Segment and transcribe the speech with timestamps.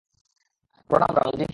[0.89, 1.45] প্রণাম, সাধু রামজি।